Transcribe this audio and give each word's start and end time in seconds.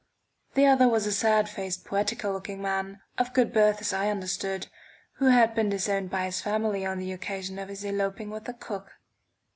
The 0.55 0.65
other 0.65 0.87
was 0.89 1.05
a 1.05 1.11
sad 1.11 1.47
faced 1.47 1.85
poetical 1.85 2.31
looking 2.33 2.59
man, 2.59 3.01
of 3.19 3.35
good 3.35 3.53
birth 3.53 3.81
as 3.81 3.93
I 3.93 4.09
understood, 4.09 4.65
who 5.17 5.25
had 5.27 5.53
been 5.53 5.69
disowned 5.69 6.09
by 6.09 6.25
his 6.25 6.41
family 6.41 6.83
on 6.83 6.97
the 6.97 7.11
occasion 7.11 7.59
of 7.59 7.69
his 7.69 7.83
eloping 7.83 8.31
with 8.31 8.45
the 8.45 8.53
cook. 8.55 8.93